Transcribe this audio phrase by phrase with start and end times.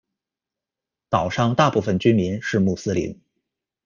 [1.09, 3.21] 岛上大部分居民是穆斯林。